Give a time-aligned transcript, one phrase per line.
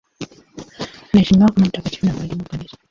[1.13, 2.77] Anaheshimiwa kama mtakatifu na mwalimu wa Kanisa.